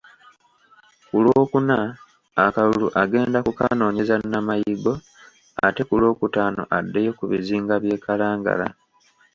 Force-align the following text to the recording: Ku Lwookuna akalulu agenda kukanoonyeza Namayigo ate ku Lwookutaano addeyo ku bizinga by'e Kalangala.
Ku 1.07 1.15
Lwookuna 1.23 1.77
akalulu 2.45 2.87
agenda 3.01 3.37
kukanoonyeza 3.45 4.15
Namayigo 4.31 4.93
ate 5.65 5.81
ku 5.87 5.93
Lwookutaano 6.01 6.61
addeyo 6.77 7.11
ku 7.17 7.23
bizinga 7.31 7.75
by'e 7.83 7.97
Kalangala. 8.05 8.67